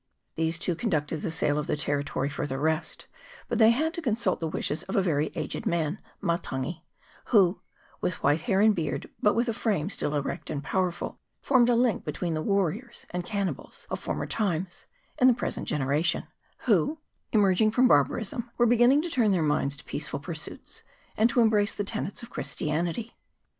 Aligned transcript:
These 0.33 0.57
two 0.57 0.73
conducted 0.73 1.17
the 1.17 1.29
sale 1.29 1.59
of 1.59 1.67
the 1.67 1.77
territory 1.77 2.27
for 2.27 2.47
the 2.47 2.57
rest; 2.57 3.05
but 3.47 3.59
they 3.59 3.69
had 3.69 3.93
to 3.93 4.01
consult 4.01 4.39
the 4.39 4.47
wishes 4.47 4.81
of 4.81 4.95
a 4.95 5.01
very 5.03 5.27
aged 5.35 5.67
man, 5.67 5.99
Matangi, 6.23 6.81
who, 7.25 7.61
with 8.01 8.23
white 8.23 8.41
hair 8.41 8.61
and 8.61 8.73
beard, 8.73 9.11
but 9.21 9.35
with 9.35 9.47
a 9.47 9.53
frame 9.53 9.91
still 9.91 10.15
erect 10.15 10.49
and 10.49 10.63
powerful, 10.63 11.19
formed 11.43 11.69
a 11.69 11.75
link 11.75 12.03
between 12.03 12.33
the 12.33 12.41
warriors 12.41 13.05
and 13.11 13.23
cannibals 13.23 13.85
of 13.91 13.99
former 13.99 14.25
times 14.25 14.87
and 15.19 15.29
the 15.29 15.35
present 15.35 15.67
generation, 15.67 16.23
who, 16.61 16.97
emerging 17.31 17.69
from 17.69 17.87
barbarism, 17.87 18.49
were 18.57 18.65
beginning 18.65 19.03
to 19.03 19.09
turn 19.11 19.31
their 19.31 19.43
minds 19.43 19.77
to 19.77 19.83
peaceful 19.83 20.19
pursuits, 20.19 20.81
and 21.15 21.29
to 21.29 21.41
embrace 21.41 21.75
the 21.75 21.83
tenets 21.83 22.23
of 22.23 22.31
Chris 22.31 22.55
tianity. 22.55 23.11